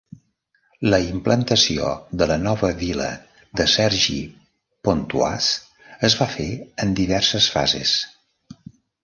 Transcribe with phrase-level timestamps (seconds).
[0.91, 1.91] La implantació
[2.21, 3.09] de la nova vila
[3.61, 6.49] de Cergy-Pontoise es va fer
[6.87, 7.95] en diverses fases.